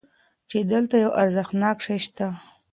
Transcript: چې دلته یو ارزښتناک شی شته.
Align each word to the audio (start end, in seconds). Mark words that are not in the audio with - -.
چې 0.49 0.57
دلته 0.71 0.95
یو 1.03 1.11
ارزښتناک 1.21 1.77
شی 1.85 1.97
شته. 2.05 2.27